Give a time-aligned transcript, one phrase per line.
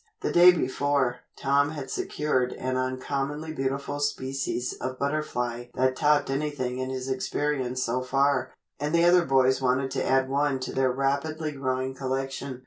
[0.21, 6.79] The day before, Tom had secured an uncommonly beautiful species of butterfly that topped anything
[6.79, 10.91] in his experience so far, and the other boys wanted to add one to their
[10.91, 12.59] rapidly growing collection.